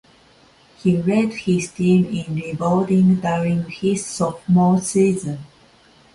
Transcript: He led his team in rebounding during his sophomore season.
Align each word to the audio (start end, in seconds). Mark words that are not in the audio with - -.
He 0.79 0.97
led 0.97 1.31
his 1.33 1.71
team 1.73 2.05
in 2.05 2.33
rebounding 2.33 3.17
during 3.17 3.65
his 3.69 4.03
sophomore 4.03 4.79
season. 4.81 5.41